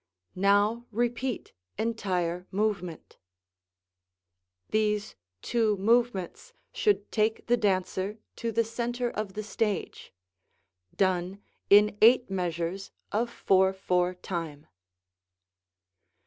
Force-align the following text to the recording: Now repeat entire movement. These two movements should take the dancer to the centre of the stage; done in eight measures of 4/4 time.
Now 0.33 0.87
repeat 0.91 1.53
entire 1.77 2.47
movement. 2.49 3.17
These 4.71 5.15
two 5.43 5.77
movements 5.77 6.53
should 6.73 7.11
take 7.11 7.45
the 7.45 7.55
dancer 7.55 8.17
to 8.37 8.51
the 8.51 8.63
centre 8.63 9.11
of 9.11 9.33
the 9.33 9.43
stage; 9.43 10.11
done 10.95 11.43
in 11.69 11.99
eight 12.01 12.31
measures 12.31 12.89
of 13.11 13.29
4/4 13.29 14.19
time. 14.23 14.65